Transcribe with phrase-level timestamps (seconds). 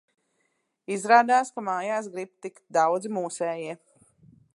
[0.95, 3.77] Izrādās, ka mājās grib tikt daudzi mūsējie.